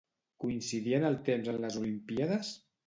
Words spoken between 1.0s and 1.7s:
en el temps amb